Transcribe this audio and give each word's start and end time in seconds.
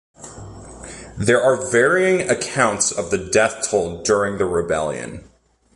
There 1.15 1.39
are 1.43 1.69
varying 1.69 2.27
accounts 2.27 2.91
of 2.91 3.11
the 3.11 3.19
death 3.19 3.69
toll 3.69 4.01
during 4.01 4.39
the 4.39 4.45
rebellion. 4.47 5.29